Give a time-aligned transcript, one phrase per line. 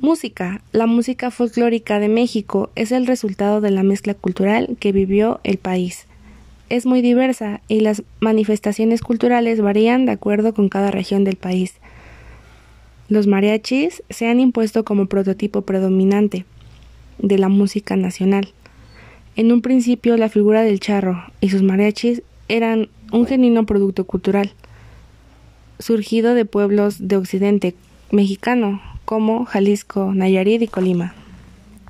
[0.00, 0.62] Música.
[0.70, 5.58] La música folclórica de México es el resultado de la mezcla cultural que vivió el
[5.58, 6.06] país.
[6.68, 11.74] Es muy diversa y las manifestaciones culturales varían de acuerdo con cada región del país.
[13.08, 16.44] Los mariachis se han impuesto como prototipo predominante
[17.18, 18.52] de la música nacional.
[19.34, 24.52] En un principio la figura del charro y sus mariachis eran un genuino producto cultural,
[25.80, 27.74] surgido de pueblos de occidente
[28.12, 31.14] mexicano como Jalisco, Nayarit y Colima.